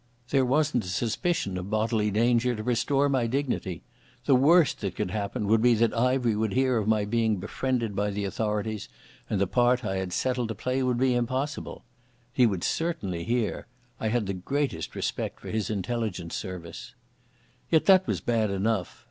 There 0.31 0.45
wasn't 0.47 0.83
a 0.83 0.87
suspicion 0.87 1.59
of 1.59 1.69
bodily 1.69 2.09
danger 2.09 2.55
to 2.55 2.63
restore 2.63 3.07
my 3.07 3.27
dignity. 3.27 3.83
The 4.25 4.33
worst 4.33 4.81
that 4.81 4.95
could 4.95 5.11
happen 5.11 5.45
would 5.45 5.61
be 5.61 5.75
that 5.75 5.93
Ivery 5.95 6.35
would 6.35 6.53
hear 6.53 6.77
of 6.79 6.87
my 6.87 7.05
being 7.05 7.35
befriended 7.37 7.95
by 7.95 8.09
the 8.09 8.25
authorities, 8.25 8.89
and 9.29 9.39
the 9.39 9.45
part 9.45 9.85
I 9.85 9.97
had 9.97 10.11
settled 10.11 10.47
to 10.47 10.55
play 10.55 10.81
would 10.81 10.97
be 10.97 11.13
impossible. 11.13 11.83
He 12.33 12.47
would 12.47 12.63
certainly 12.63 13.25
hear. 13.25 13.67
I 13.99 14.07
had 14.07 14.25
the 14.25 14.33
greatest 14.33 14.95
respect 14.95 15.39
for 15.39 15.51
his 15.51 15.69
intelligence 15.69 16.35
service. 16.35 16.95
Yet 17.69 17.85
that 17.85 18.07
was 18.07 18.21
bad 18.21 18.49
enough. 18.49 18.97